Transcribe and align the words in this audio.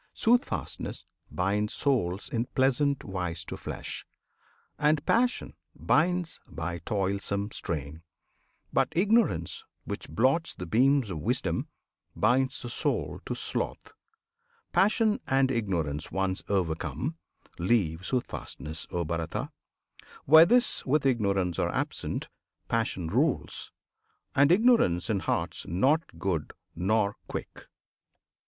Soothfastness 0.15 1.05
binds 1.29 1.75
souls 1.75 2.27
In 2.27 2.47
pleasant 2.55 3.03
wise 3.03 3.45
to 3.45 3.55
flesh; 3.55 4.03
and 4.79 5.05
Passion 5.05 5.53
binds 5.75 6.39
By 6.47 6.79
toilsome 6.79 7.51
strain; 7.51 8.01
but 8.73 8.87
Ignorance, 8.93 9.63
which 9.85 10.09
blots 10.09 10.55
The 10.55 10.65
beams 10.65 11.11
of 11.11 11.19
wisdom, 11.19 11.67
binds 12.15 12.63
the 12.63 12.69
soul 12.71 13.19
to 13.27 13.35
sloth. 13.35 13.93
Passion 14.71 15.19
and 15.27 15.51
Ignorance, 15.51 16.11
once 16.11 16.41
overcome, 16.49 17.19
Leave 17.59 17.99
Soothfastness, 18.03 18.87
O 18.89 19.05
Bharata! 19.05 19.51
Where 20.25 20.47
this 20.47 20.83
With 20.83 21.05
Ignorance 21.05 21.59
are 21.59 21.69
absent, 21.69 22.27
Passion 22.67 23.05
rules; 23.07 23.71
And 24.33 24.51
Ignorance 24.51 25.11
in 25.11 25.19
hearts 25.19 25.67
not 25.67 26.17
good 26.17 26.53
nor 26.75 27.17
quick. 27.27 27.67